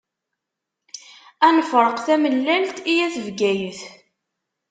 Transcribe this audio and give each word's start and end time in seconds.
A 1.45 1.47
nefṛeq 1.57 1.97
tamellalt 2.05 2.77
i 2.91 2.93
At 3.05 3.15
Bgayet. 3.25 3.81